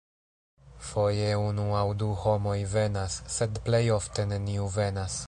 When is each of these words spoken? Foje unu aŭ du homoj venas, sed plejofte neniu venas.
Foje 0.85 1.27
unu 1.41 1.65
aŭ 1.81 1.83
du 2.03 2.09
homoj 2.23 2.57
venas, 2.73 3.21
sed 3.37 3.63
plejofte 3.69 4.27
neniu 4.33 4.71
venas. 4.81 5.19